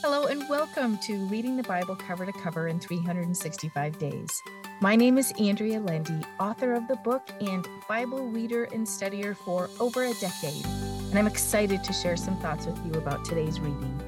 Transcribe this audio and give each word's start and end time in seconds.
Hello, 0.00 0.26
and 0.26 0.48
welcome 0.48 0.96
to 0.98 1.16
Reading 1.26 1.56
the 1.56 1.64
Bible 1.64 1.96
Cover 1.96 2.24
to 2.24 2.30
Cover 2.30 2.68
in 2.68 2.78
365 2.78 3.98
Days. 3.98 4.42
My 4.80 4.94
name 4.94 5.18
is 5.18 5.32
Andrea 5.40 5.80
Lendy, 5.80 6.20
author 6.38 6.74
of 6.74 6.86
the 6.86 6.94
book 6.94 7.28
and 7.40 7.66
Bible 7.88 8.28
reader 8.28 8.68
and 8.72 8.86
studier 8.86 9.36
for 9.36 9.68
over 9.80 10.04
a 10.04 10.14
decade, 10.14 10.64
and 10.64 11.18
I'm 11.18 11.26
excited 11.26 11.82
to 11.82 11.92
share 11.92 12.16
some 12.16 12.36
thoughts 12.36 12.64
with 12.64 12.78
you 12.86 12.92
about 12.92 13.24
today's 13.24 13.58
reading. 13.58 14.00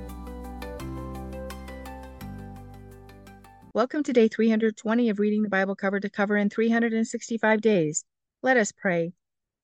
Welcome 3.74 4.04
to 4.04 4.12
day 4.12 4.28
320 4.28 5.08
of 5.08 5.18
Reading 5.18 5.42
the 5.42 5.48
Bible 5.48 5.74
Cover 5.74 5.98
to 5.98 6.08
Cover 6.08 6.36
in 6.36 6.50
365 6.50 7.60
Days. 7.60 8.04
Let 8.44 8.56
us 8.56 8.70
pray. 8.70 9.12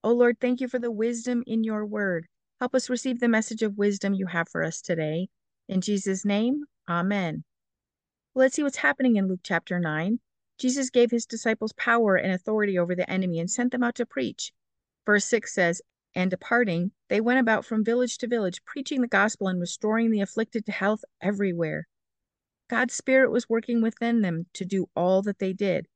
O 0.03 0.11
Lord, 0.13 0.41
thank 0.41 0.61
you 0.61 0.67
for 0.67 0.81
the 0.81 0.91
wisdom 0.91 1.45
in 1.47 1.63
your 1.63 1.87
word. 1.87 2.27
Help 2.59 2.75
us 2.75 2.91
receive 2.91 3.21
the 3.21 3.29
message 3.29 3.63
of 3.63 3.79
wisdom 3.79 4.13
you 4.13 4.27
have 4.27 4.49
for 4.49 4.65
us 4.65 4.81
today. 4.81 5.29
In 5.69 5.81
Jesus' 5.81 6.25
name, 6.25 6.65
Amen. 6.89 7.43
Let's 8.35 8.55
see 8.55 8.63
what's 8.63 8.77
happening 8.77 9.17
in 9.17 9.27
Luke 9.27 9.41
chapter 9.43 9.81
9. 9.81 10.21
Jesus 10.59 10.91
gave 10.91 11.11
his 11.11 11.27
disciples 11.27 11.73
power 11.73 12.15
and 12.17 12.33
authority 12.33 12.79
over 12.79 12.95
the 12.95 13.11
enemy 13.11 13.41
and 13.41 13.51
sent 13.51 13.73
them 13.73 13.83
out 13.83 13.97
to 13.97 14.07
preach. 14.07 14.53
Verse 15.05 15.25
6 15.25 15.53
says, 15.53 15.83
And 16.15 16.31
departing, 16.31 16.93
they 17.09 17.21
went 17.21 17.41
about 17.41 17.65
from 17.65 17.85
village 17.85 18.19
to 18.19 18.29
village, 18.29 18.65
preaching 18.65 19.01
the 19.01 19.09
gospel 19.09 19.49
and 19.49 19.61
restoring 19.61 20.11
the 20.11 20.21
afflicted 20.21 20.65
to 20.67 20.73
health 20.73 21.05
everywhere. 21.21 21.89
God's 22.69 22.95
Spirit 22.95 23.31
was 23.31 23.49
working 23.49 23.83
within 23.83 24.23
them 24.23 24.47
to 24.55 24.65
do 24.65 24.89
all 24.95 25.23
that 25.23 25.39
they 25.39 25.53
did. 25.53 25.89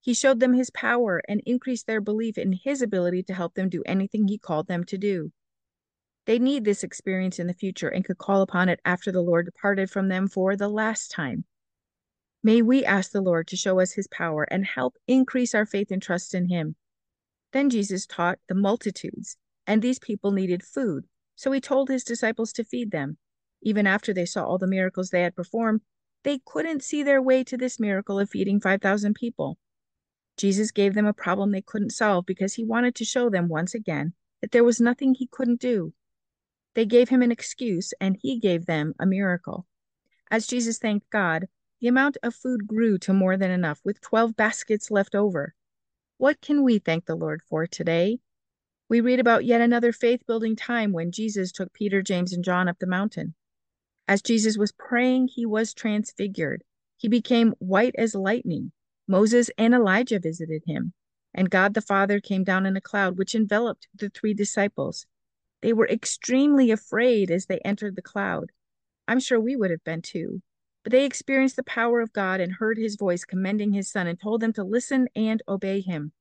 He 0.00 0.14
showed 0.14 0.38
them 0.38 0.54
his 0.54 0.70
power 0.70 1.20
and 1.28 1.42
increased 1.44 1.86
their 1.86 2.00
belief 2.00 2.38
in 2.38 2.52
his 2.52 2.80
ability 2.80 3.24
to 3.24 3.34
help 3.34 3.54
them 3.54 3.68
do 3.68 3.82
anything 3.86 4.28
he 4.28 4.38
called 4.38 4.68
them 4.68 4.84
to 4.84 4.96
do. 4.96 5.32
They 6.26 6.40
need 6.40 6.64
this 6.64 6.82
experience 6.82 7.38
in 7.38 7.46
the 7.46 7.54
future 7.54 7.88
and 7.88 8.04
could 8.04 8.18
call 8.18 8.42
upon 8.42 8.68
it 8.68 8.80
after 8.84 9.12
the 9.12 9.22
Lord 9.22 9.46
departed 9.46 9.88
from 9.90 10.08
them 10.08 10.26
for 10.26 10.56
the 10.56 10.68
last 10.68 11.12
time. 11.12 11.44
May 12.42 12.62
we 12.62 12.84
ask 12.84 13.12
the 13.12 13.20
Lord 13.20 13.46
to 13.48 13.56
show 13.56 13.80
us 13.80 13.92
his 13.92 14.08
power 14.08 14.42
and 14.42 14.66
help 14.66 14.96
increase 15.06 15.54
our 15.54 15.64
faith 15.64 15.90
and 15.90 16.02
trust 16.02 16.34
in 16.34 16.48
him. 16.48 16.74
Then 17.52 17.70
Jesus 17.70 18.06
taught 18.06 18.40
the 18.48 18.56
multitudes, 18.56 19.36
and 19.68 19.80
these 19.80 20.00
people 20.00 20.32
needed 20.32 20.64
food, 20.64 21.06
so 21.36 21.52
he 21.52 21.60
told 21.60 21.88
his 21.88 22.02
disciples 22.02 22.52
to 22.54 22.64
feed 22.64 22.90
them. 22.90 23.18
Even 23.62 23.86
after 23.86 24.12
they 24.12 24.26
saw 24.26 24.44
all 24.44 24.58
the 24.58 24.66
miracles 24.66 25.10
they 25.10 25.22
had 25.22 25.36
performed, 25.36 25.80
they 26.24 26.40
couldn't 26.44 26.82
see 26.82 27.04
their 27.04 27.22
way 27.22 27.44
to 27.44 27.56
this 27.56 27.78
miracle 27.78 28.18
of 28.18 28.30
feeding 28.30 28.60
5,000 28.60 29.14
people. 29.14 29.58
Jesus 30.36 30.72
gave 30.72 30.94
them 30.94 31.06
a 31.06 31.12
problem 31.12 31.52
they 31.52 31.62
couldn't 31.62 31.90
solve 31.90 32.26
because 32.26 32.54
he 32.54 32.64
wanted 32.64 32.96
to 32.96 33.04
show 33.04 33.30
them 33.30 33.48
once 33.48 33.74
again 33.74 34.12
that 34.40 34.50
there 34.50 34.64
was 34.64 34.80
nothing 34.80 35.14
he 35.14 35.28
couldn't 35.28 35.60
do. 35.60 35.94
They 36.76 36.84
gave 36.84 37.08
him 37.08 37.22
an 37.22 37.32
excuse, 37.32 37.94
and 38.02 38.18
he 38.20 38.38
gave 38.38 38.66
them 38.66 38.94
a 39.00 39.06
miracle. 39.06 39.66
As 40.30 40.46
Jesus 40.46 40.78
thanked 40.78 41.08
God, 41.08 41.48
the 41.80 41.88
amount 41.88 42.18
of 42.22 42.34
food 42.34 42.66
grew 42.66 42.98
to 42.98 43.14
more 43.14 43.38
than 43.38 43.50
enough, 43.50 43.80
with 43.82 44.02
12 44.02 44.36
baskets 44.36 44.90
left 44.90 45.14
over. 45.14 45.54
What 46.18 46.42
can 46.42 46.62
we 46.62 46.78
thank 46.78 47.06
the 47.06 47.14
Lord 47.14 47.40
for 47.48 47.66
today? 47.66 48.18
We 48.90 49.00
read 49.00 49.20
about 49.20 49.46
yet 49.46 49.62
another 49.62 49.90
faith 49.90 50.26
building 50.26 50.54
time 50.54 50.92
when 50.92 51.12
Jesus 51.12 51.50
took 51.50 51.72
Peter, 51.72 52.02
James, 52.02 52.34
and 52.34 52.44
John 52.44 52.68
up 52.68 52.78
the 52.78 52.86
mountain. 52.86 53.34
As 54.06 54.20
Jesus 54.20 54.58
was 54.58 54.72
praying, 54.72 55.28
he 55.28 55.46
was 55.46 55.72
transfigured. 55.72 56.62
He 56.98 57.08
became 57.08 57.54
white 57.58 57.94
as 57.96 58.14
lightning. 58.14 58.72
Moses 59.08 59.50
and 59.56 59.72
Elijah 59.72 60.18
visited 60.18 60.64
him, 60.66 60.92
and 61.32 61.48
God 61.48 61.72
the 61.72 61.80
Father 61.80 62.20
came 62.20 62.44
down 62.44 62.66
in 62.66 62.76
a 62.76 62.82
cloud 62.82 63.16
which 63.16 63.34
enveloped 63.34 63.88
the 63.94 64.10
three 64.10 64.34
disciples. 64.34 65.06
They 65.66 65.72
were 65.72 65.88
extremely 65.88 66.70
afraid 66.70 67.28
as 67.28 67.46
they 67.46 67.58
entered 67.58 67.96
the 67.96 68.00
cloud. 68.00 68.52
I'm 69.08 69.18
sure 69.18 69.40
we 69.40 69.56
would 69.56 69.72
have 69.72 69.82
been 69.82 70.00
too. 70.00 70.40
But 70.84 70.92
they 70.92 71.04
experienced 71.04 71.56
the 71.56 71.64
power 71.64 72.00
of 72.00 72.12
God 72.12 72.40
and 72.40 72.52
heard 72.52 72.78
his 72.78 72.94
voice 72.94 73.24
commending 73.24 73.72
his 73.72 73.90
son 73.90 74.06
and 74.06 74.16
told 74.16 74.42
them 74.42 74.52
to 74.52 74.62
listen 74.62 75.08
and 75.16 75.42
obey 75.48 75.80
him. 75.80 76.12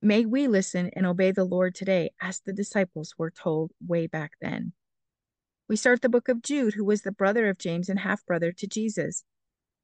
May 0.00 0.24
we 0.24 0.48
listen 0.48 0.88
and 0.94 1.04
obey 1.04 1.30
the 1.30 1.44
Lord 1.44 1.74
today, 1.74 2.12
as 2.22 2.40
the 2.40 2.54
disciples 2.54 3.16
were 3.18 3.30
told 3.30 3.72
way 3.86 4.06
back 4.06 4.32
then. 4.40 4.72
We 5.68 5.76
start 5.76 6.00
the 6.00 6.08
book 6.08 6.30
of 6.30 6.40
Jude, 6.40 6.72
who 6.72 6.86
was 6.86 7.02
the 7.02 7.12
brother 7.12 7.50
of 7.50 7.58
James 7.58 7.90
and 7.90 8.00
half 8.00 8.24
brother 8.24 8.50
to 8.52 8.66
Jesus. 8.66 9.24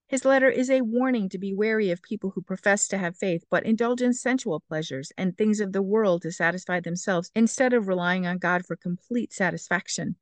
His 0.06 0.26
letter 0.26 0.50
is 0.50 0.68
a 0.68 0.82
warning 0.82 1.30
to 1.30 1.38
be 1.38 1.54
wary 1.54 1.90
of 1.90 2.02
people 2.02 2.30
who 2.30 2.42
profess 2.42 2.86
to 2.88 2.98
have 2.98 3.16
faith 3.16 3.44
but 3.48 3.64
indulge 3.64 4.02
in 4.02 4.12
sensual 4.12 4.60
pleasures 4.60 5.10
and 5.16 5.36
things 5.36 5.60
of 5.60 5.72
the 5.72 5.82
world 5.82 6.22
to 6.22 6.30
satisfy 6.30 6.80
themselves 6.80 7.30
instead 7.34 7.72
of 7.72 7.88
relying 7.88 8.26
on 8.26 8.36
God 8.36 8.66
for 8.66 8.76
complete 8.76 9.32
satisfaction. 9.32 10.16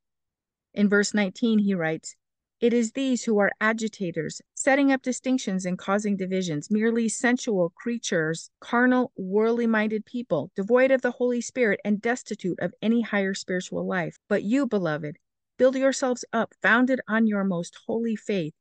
In 0.73 0.89
verse 0.89 1.13
19, 1.13 1.59
he 1.59 1.75
writes, 1.75 2.15
It 2.61 2.73
is 2.73 2.93
these 2.93 3.25
who 3.25 3.39
are 3.39 3.51
agitators, 3.61 4.41
setting 4.55 4.93
up 4.93 5.03
distinctions 5.03 5.67
and 5.67 5.77
causing 5.77 6.17
divisions, 6.17 6.71
merely 6.71 7.09
sensual 7.09 7.71
creatures, 7.71 8.51
carnal, 8.61 9.11
worldly 9.17 9.67
minded 9.67 10.07
people, 10.07 10.53
devoid 10.55 10.93
of 10.93 11.03
the 11.03 11.11
Holy 11.11 11.41
Spirit 11.41 11.81
and 11.85 12.01
destitute 12.01 12.61
of 12.61 12.73
any 12.81 13.01
higher 13.01 13.35
spiritual 13.35 13.85
life. 13.85 14.17
But 14.29 14.45
you, 14.45 14.65
beloved, 14.65 15.19
build 15.59 15.75
yourselves 15.75 16.25
up, 16.33 16.55
founded 16.63 17.01
on 17.09 17.27
your 17.27 17.43
most 17.43 17.77
holy 17.87 18.15
faith 18.15 18.55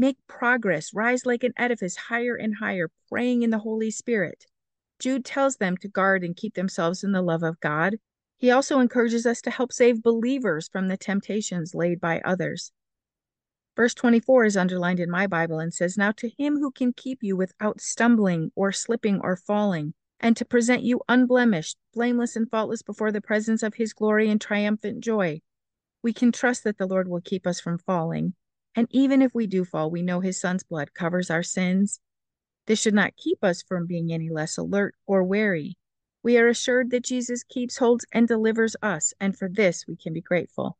Make 0.00 0.24
progress, 0.28 0.94
rise 0.94 1.26
like 1.26 1.42
an 1.42 1.54
edifice 1.56 1.96
higher 1.96 2.36
and 2.36 2.54
higher, 2.54 2.88
praying 3.08 3.42
in 3.42 3.50
the 3.50 3.58
Holy 3.58 3.90
Spirit. 3.90 4.46
Jude 5.00 5.24
tells 5.24 5.56
them 5.56 5.76
to 5.78 5.88
guard 5.88 6.22
and 6.22 6.36
keep 6.36 6.54
themselves 6.54 7.02
in 7.02 7.10
the 7.10 7.20
love 7.20 7.42
of 7.42 7.58
God. 7.58 7.96
He 8.36 8.48
also 8.52 8.78
encourages 8.78 9.26
us 9.26 9.40
to 9.42 9.50
help 9.50 9.72
save 9.72 10.04
believers 10.04 10.68
from 10.68 10.86
the 10.86 10.96
temptations 10.96 11.74
laid 11.74 12.00
by 12.00 12.20
others. 12.20 12.70
Verse 13.74 13.92
24 13.92 14.44
is 14.44 14.56
underlined 14.56 15.00
in 15.00 15.10
my 15.10 15.26
Bible 15.26 15.58
and 15.58 15.74
says, 15.74 15.98
Now 15.98 16.12
to 16.12 16.30
him 16.38 16.58
who 16.58 16.70
can 16.70 16.92
keep 16.92 17.18
you 17.24 17.36
without 17.36 17.80
stumbling 17.80 18.52
or 18.54 18.70
slipping 18.70 19.18
or 19.20 19.34
falling, 19.34 19.94
and 20.20 20.36
to 20.36 20.44
present 20.44 20.84
you 20.84 21.00
unblemished, 21.08 21.76
blameless, 21.92 22.36
and 22.36 22.48
faultless 22.48 22.82
before 22.82 23.10
the 23.10 23.20
presence 23.20 23.64
of 23.64 23.74
his 23.74 23.94
glory 23.94 24.30
and 24.30 24.40
triumphant 24.40 25.00
joy. 25.00 25.40
We 26.04 26.12
can 26.12 26.30
trust 26.30 26.62
that 26.62 26.78
the 26.78 26.86
Lord 26.86 27.08
will 27.08 27.20
keep 27.20 27.48
us 27.48 27.58
from 27.58 27.78
falling. 27.78 28.34
And 28.78 28.86
even 28.92 29.22
if 29.22 29.34
we 29.34 29.48
do 29.48 29.64
fall, 29.64 29.90
we 29.90 30.02
know 30.02 30.20
his 30.20 30.40
son's 30.40 30.62
blood 30.62 30.94
covers 30.94 31.30
our 31.30 31.42
sins. 31.42 31.98
This 32.68 32.80
should 32.80 32.94
not 32.94 33.16
keep 33.16 33.42
us 33.42 33.60
from 33.60 33.88
being 33.88 34.12
any 34.12 34.30
less 34.30 34.56
alert 34.56 34.94
or 35.04 35.24
wary. 35.24 35.76
We 36.22 36.38
are 36.38 36.46
assured 36.46 36.92
that 36.92 37.02
Jesus 37.02 37.42
keeps, 37.42 37.78
holds, 37.78 38.06
and 38.12 38.28
delivers 38.28 38.76
us, 38.80 39.12
and 39.18 39.36
for 39.36 39.48
this 39.48 39.84
we 39.88 39.96
can 39.96 40.12
be 40.12 40.20
grateful. 40.20 40.78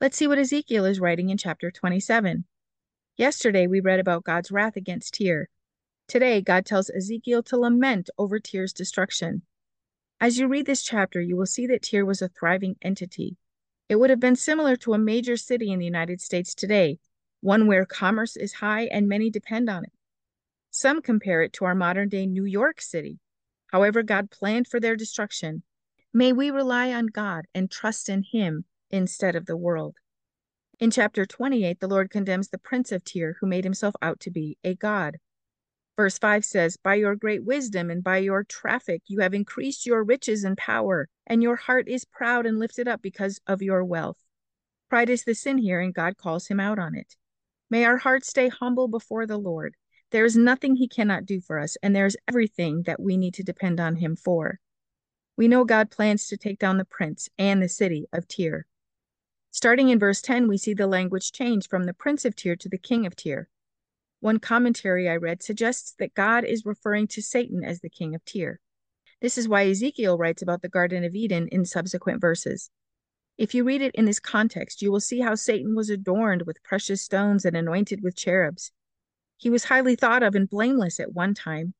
Let's 0.00 0.16
see 0.16 0.26
what 0.26 0.40
Ezekiel 0.40 0.86
is 0.86 0.98
writing 0.98 1.30
in 1.30 1.38
chapter 1.38 1.70
27. 1.70 2.44
Yesterday 3.16 3.68
we 3.68 3.78
read 3.78 4.00
about 4.00 4.24
God's 4.24 4.50
wrath 4.50 4.74
against 4.74 5.16
Tyre. 5.16 5.48
Today, 6.08 6.40
God 6.40 6.66
tells 6.66 6.90
Ezekiel 6.90 7.44
to 7.44 7.58
lament 7.58 8.10
over 8.18 8.40
Tyre's 8.40 8.72
destruction. 8.72 9.42
As 10.20 10.36
you 10.36 10.48
read 10.48 10.66
this 10.66 10.82
chapter, 10.82 11.20
you 11.20 11.36
will 11.36 11.46
see 11.46 11.68
that 11.68 11.82
Tyre 11.82 12.04
was 12.04 12.22
a 12.22 12.28
thriving 12.28 12.74
entity. 12.82 13.36
It 13.88 13.96
would 13.96 14.10
have 14.10 14.20
been 14.20 14.36
similar 14.36 14.76
to 14.76 14.94
a 14.94 14.98
major 14.98 15.36
city 15.36 15.70
in 15.70 15.78
the 15.78 15.84
United 15.84 16.20
States 16.20 16.54
today, 16.54 16.98
one 17.40 17.66
where 17.66 17.86
commerce 17.86 18.36
is 18.36 18.54
high 18.54 18.86
and 18.86 19.08
many 19.08 19.30
depend 19.30 19.70
on 19.70 19.84
it. 19.84 19.92
Some 20.70 21.00
compare 21.00 21.42
it 21.42 21.52
to 21.54 21.64
our 21.64 21.74
modern 21.74 22.08
day 22.08 22.26
New 22.26 22.44
York 22.44 22.80
City. 22.80 23.18
However, 23.68 24.02
God 24.02 24.30
planned 24.30 24.66
for 24.66 24.80
their 24.80 24.96
destruction. 24.96 25.62
May 26.12 26.32
we 26.32 26.50
rely 26.50 26.92
on 26.92 27.06
God 27.06 27.46
and 27.54 27.70
trust 27.70 28.08
in 28.08 28.24
Him 28.24 28.64
instead 28.90 29.36
of 29.36 29.46
the 29.46 29.56
world. 29.56 29.96
In 30.78 30.90
chapter 30.90 31.24
28, 31.24 31.80
the 31.80 31.88
Lord 31.88 32.10
condemns 32.10 32.48
the 32.48 32.58
prince 32.58 32.92
of 32.92 33.04
Tyre 33.04 33.36
who 33.40 33.46
made 33.46 33.64
himself 33.64 33.94
out 34.02 34.20
to 34.20 34.30
be 34.30 34.58
a 34.62 34.74
god. 34.74 35.18
Verse 35.96 36.18
5 36.18 36.44
says, 36.44 36.76
By 36.76 36.96
your 36.96 37.16
great 37.16 37.44
wisdom 37.44 37.90
and 37.90 38.04
by 38.04 38.18
your 38.18 38.44
traffic, 38.44 39.02
you 39.06 39.20
have 39.20 39.32
increased 39.32 39.86
your 39.86 40.04
riches 40.04 40.44
and 40.44 40.56
power, 40.56 41.08
and 41.26 41.42
your 41.42 41.56
heart 41.56 41.88
is 41.88 42.04
proud 42.04 42.44
and 42.44 42.58
lifted 42.58 42.86
up 42.86 43.00
because 43.00 43.40
of 43.46 43.62
your 43.62 43.82
wealth. 43.82 44.18
Pride 44.90 45.08
is 45.08 45.24
the 45.24 45.34
sin 45.34 45.56
here, 45.56 45.80
and 45.80 45.94
God 45.94 46.18
calls 46.18 46.48
him 46.48 46.60
out 46.60 46.78
on 46.78 46.94
it. 46.94 47.16
May 47.70 47.84
our 47.84 47.96
hearts 47.96 48.28
stay 48.28 48.48
humble 48.48 48.88
before 48.88 49.26
the 49.26 49.38
Lord. 49.38 49.74
There 50.10 50.26
is 50.26 50.36
nothing 50.36 50.76
he 50.76 50.86
cannot 50.86 51.24
do 51.24 51.40
for 51.40 51.58
us, 51.58 51.76
and 51.82 51.96
there 51.96 52.06
is 52.06 52.16
everything 52.28 52.82
that 52.82 53.00
we 53.00 53.16
need 53.16 53.34
to 53.34 53.42
depend 53.42 53.80
on 53.80 53.96
him 53.96 54.16
for. 54.16 54.60
We 55.36 55.48
know 55.48 55.64
God 55.64 55.90
plans 55.90 56.28
to 56.28 56.36
take 56.36 56.58
down 56.58 56.76
the 56.76 56.84
prince 56.84 57.28
and 57.38 57.62
the 57.62 57.68
city 57.68 58.06
of 58.12 58.28
Tyre. 58.28 58.66
Starting 59.50 59.88
in 59.88 59.98
verse 59.98 60.20
10, 60.20 60.46
we 60.46 60.58
see 60.58 60.74
the 60.74 60.86
language 60.86 61.32
change 61.32 61.68
from 61.68 61.84
the 61.84 61.94
prince 61.94 62.24
of 62.26 62.36
Tyre 62.36 62.56
to 62.56 62.68
the 62.68 62.78
king 62.78 63.06
of 63.06 63.16
Tyre. 63.16 63.48
One 64.26 64.40
commentary 64.40 65.08
I 65.08 65.14
read 65.14 65.40
suggests 65.40 65.94
that 66.00 66.16
God 66.16 66.42
is 66.42 66.66
referring 66.66 67.06
to 67.06 67.22
Satan 67.22 67.62
as 67.62 67.78
the 67.78 67.88
king 67.88 68.12
of 68.12 68.24
Tyre. 68.24 68.58
This 69.20 69.38
is 69.38 69.46
why 69.46 69.68
Ezekiel 69.68 70.18
writes 70.18 70.42
about 70.42 70.62
the 70.62 70.68
Garden 70.68 71.04
of 71.04 71.14
Eden 71.14 71.46
in 71.46 71.64
subsequent 71.64 72.20
verses. 72.20 72.68
If 73.38 73.54
you 73.54 73.62
read 73.62 73.82
it 73.82 73.94
in 73.94 74.04
this 74.04 74.18
context, 74.18 74.82
you 74.82 74.90
will 74.90 74.98
see 74.98 75.20
how 75.20 75.36
Satan 75.36 75.76
was 75.76 75.90
adorned 75.90 76.42
with 76.42 76.64
precious 76.64 77.02
stones 77.02 77.44
and 77.44 77.56
anointed 77.56 78.02
with 78.02 78.16
cherubs. 78.16 78.72
He 79.36 79.48
was 79.48 79.66
highly 79.66 79.94
thought 79.94 80.24
of 80.24 80.34
and 80.34 80.50
blameless 80.50 80.98
at 80.98 81.14
one 81.14 81.32
time, 81.32 81.74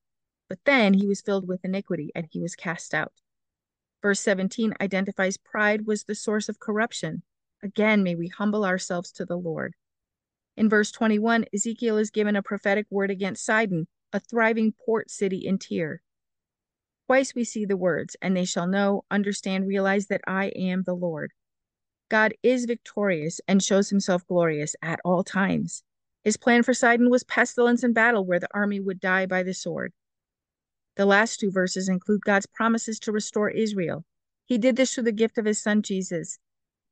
but 0.48 0.60
then 0.64 0.94
he 0.94 1.08
was 1.08 1.20
filled 1.20 1.48
with 1.48 1.64
iniquity 1.64 2.12
and 2.14 2.28
he 2.30 2.40
was 2.40 2.54
cast 2.54 2.94
out. 2.94 3.14
Verse 4.02 4.20
17 4.20 4.72
identifies 4.80 5.36
pride 5.36 5.84
was 5.84 6.04
the 6.04 6.14
source 6.14 6.48
of 6.48 6.60
corruption. 6.60 7.24
Again, 7.60 8.04
may 8.04 8.14
we 8.14 8.28
humble 8.28 8.64
ourselves 8.64 9.10
to 9.14 9.24
the 9.24 9.36
Lord. 9.36 9.74
In 10.56 10.68
verse 10.70 10.90
21, 10.90 11.44
Ezekiel 11.52 11.98
is 11.98 12.10
given 12.10 12.34
a 12.34 12.42
prophetic 12.42 12.86
word 12.90 13.10
against 13.10 13.44
Sidon, 13.44 13.88
a 14.12 14.20
thriving 14.20 14.72
port 14.72 15.10
city 15.10 15.46
in 15.46 15.58
Tyre. 15.58 16.00
Twice 17.06 17.34
we 17.34 17.44
see 17.44 17.64
the 17.64 17.76
words, 17.76 18.16
and 18.22 18.36
they 18.36 18.44
shall 18.44 18.66
know, 18.66 19.04
understand, 19.10 19.68
realize 19.68 20.06
that 20.06 20.22
I 20.26 20.46
am 20.46 20.82
the 20.82 20.94
Lord. 20.94 21.32
God 22.08 22.34
is 22.42 22.64
victorious 22.64 23.40
and 23.46 23.62
shows 23.62 23.90
himself 23.90 24.26
glorious 24.26 24.74
at 24.80 25.00
all 25.04 25.22
times. 25.22 25.82
His 26.24 26.36
plan 26.36 26.62
for 26.62 26.74
Sidon 26.74 27.10
was 27.10 27.22
pestilence 27.22 27.82
and 27.82 27.94
battle, 27.94 28.24
where 28.24 28.40
the 28.40 28.48
army 28.52 28.80
would 28.80 28.98
die 28.98 29.26
by 29.26 29.42
the 29.42 29.54
sword. 29.54 29.92
The 30.96 31.06
last 31.06 31.38
two 31.38 31.50
verses 31.50 31.88
include 31.88 32.22
God's 32.22 32.46
promises 32.46 32.98
to 33.00 33.12
restore 33.12 33.50
Israel. 33.50 34.04
He 34.46 34.56
did 34.56 34.76
this 34.76 34.94
through 34.94 35.04
the 35.04 35.12
gift 35.12 35.36
of 35.36 35.44
his 35.44 35.62
son 35.62 35.82
Jesus. 35.82 36.38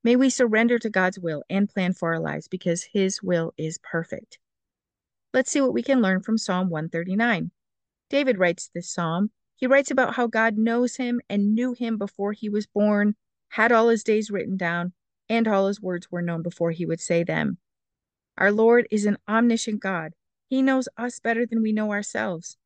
May 0.04 0.14
we 0.14 0.30
surrender 0.30 0.78
to 0.78 0.90
God's 0.90 1.18
will 1.18 1.42
and 1.50 1.68
plan 1.68 1.94
for 1.94 2.14
our 2.14 2.20
lives 2.20 2.46
because 2.46 2.84
his 2.84 3.22
will 3.22 3.52
is 3.56 3.78
perfect. 3.78 4.38
Let's 5.32 5.50
see 5.50 5.60
what 5.60 5.72
we 5.74 5.82
can 5.82 6.00
learn 6.00 6.20
from 6.20 6.38
Psalm 6.38 6.70
139. 6.70 7.50
David 8.10 8.38
writes 8.38 8.70
this 8.72 8.88
psalm 8.88 9.30
he 9.56 9.66
writes 9.66 9.90
about 9.90 10.14
how 10.14 10.26
God 10.26 10.58
knows 10.58 10.96
him 10.96 11.20
and 11.28 11.54
knew 11.54 11.72
him 11.74 11.96
before 11.96 12.32
he 12.32 12.48
was 12.48 12.66
born, 12.66 13.14
had 13.50 13.70
all 13.70 13.88
his 13.88 14.02
days 14.02 14.30
written 14.30 14.56
down, 14.56 14.92
and 15.28 15.46
all 15.46 15.68
his 15.68 15.80
words 15.80 16.10
were 16.10 16.22
known 16.22 16.42
before 16.42 16.72
he 16.72 16.84
would 16.84 17.00
say 17.00 17.22
them. 17.22 17.58
Our 18.36 18.50
Lord 18.50 18.88
is 18.90 19.06
an 19.06 19.16
omniscient 19.28 19.80
God. 19.80 20.14
He 20.48 20.60
knows 20.60 20.88
us 20.96 21.20
better 21.20 21.46
than 21.46 21.62
we 21.62 21.72
know 21.72 21.92
ourselves. 21.92 22.56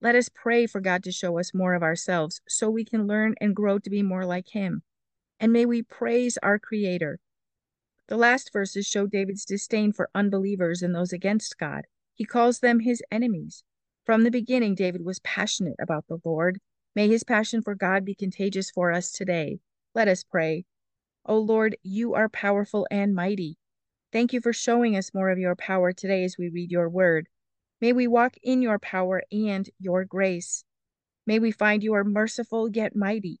Let 0.00 0.14
us 0.14 0.28
pray 0.28 0.66
for 0.66 0.80
God 0.80 1.02
to 1.04 1.12
show 1.12 1.38
us 1.38 1.54
more 1.54 1.74
of 1.74 1.82
ourselves 1.82 2.42
so 2.46 2.68
we 2.68 2.84
can 2.84 3.06
learn 3.06 3.34
and 3.40 3.56
grow 3.56 3.78
to 3.78 3.90
be 3.90 4.02
more 4.02 4.26
like 4.26 4.48
him. 4.50 4.82
And 5.44 5.52
may 5.52 5.66
we 5.66 5.82
praise 5.82 6.38
our 6.42 6.58
Creator. 6.58 7.20
The 8.08 8.16
last 8.16 8.50
verses 8.50 8.86
show 8.86 9.06
David's 9.06 9.44
disdain 9.44 9.92
for 9.92 10.08
unbelievers 10.14 10.80
and 10.80 10.94
those 10.94 11.12
against 11.12 11.58
God. 11.58 11.84
He 12.14 12.24
calls 12.24 12.60
them 12.60 12.80
his 12.80 13.02
enemies. 13.10 13.62
From 14.06 14.24
the 14.24 14.30
beginning, 14.30 14.74
David 14.74 15.04
was 15.04 15.18
passionate 15.18 15.76
about 15.78 16.06
the 16.06 16.16
Lord. 16.24 16.60
May 16.94 17.08
his 17.08 17.24
passion 17.24 17.60
for 17.60 17.74
God 17.74 18.06
be 18.06 18.14
contagious 18.14 18.70
for 18.70 18.90
us 18.90 19.12
today. 19.12 19.60
Let 19.94 20.08
us 20.08 20.24
pray. 20.24 20.64
O 21.26 21.36
Lord, 21.36 21.76
you 21.82 22.14
are 22.14 22.30
powerful 22.30 22.88
and 22.90 23.14
mighty. 23.14 23.58
Thank 24.12 24.32
you 24.32 24.40
for 24.40 24.54
showing 24.54 24.96
us 24.96 25.12
more 25.12 25.28
of 25.28 25.38
your 25.38 25.56
power 25.56 25.92
today 25.92 26.24
as 26.24 26.38
we 26.38 26.48
read 26.48 26.70
your 26.70 26.88
word. 26.88 27.28
May 27.82 27.92
we 27.92 28.06
walk 28.06 28.38
in 28.42 28.62
your 28.62 28.78
power 28.78 29.22
and 29.30 29.68
your 29.78 30.06
grace. 30.06 30.64
May 31.26 31.38
we 31.38 31.50
find 31.50 31.84
you 31.84 31.92
are 31.92 32.02
merciful 32.02 32.70
yet 32.70 32.96
mighty. 32.96 33.40